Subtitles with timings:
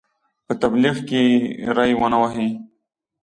[0.45, 1.21] په تبلیغ کې
[1.77, 2.49] ری ونه وهي.